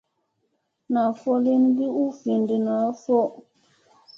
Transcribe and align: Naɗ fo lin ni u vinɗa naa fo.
Naɗ 0.91 1.09
fo 1.21 1.31
lin 1.45 1.63
ni 1.75 1.85
u 2.01 2.03
vinɗa 2.21 2.57
naa 2.65 2.87
fo. 3.01 3.17